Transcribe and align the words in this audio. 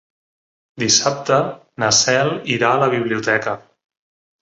Dissabte 0.83 1.37
na 1.85 1.91
Cel 1.99 2.33
irà 2.57 2.73
a 2.73 2.83
la 2.85 2.91
biblioteca. 2.97 3.59